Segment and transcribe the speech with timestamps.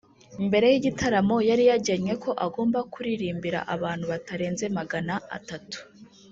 [0.47, 5.79] Mbere y’igitaramo yari yaragennye ko agomba kuririmbira abantu batarenze magana atatu